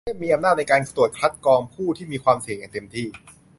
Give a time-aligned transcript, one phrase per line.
[0.05, 3.07] เช่น มีอำนาจในการตรวจคัดกรองผู้ที่มีความเสี่ยงอย่างเต็มที่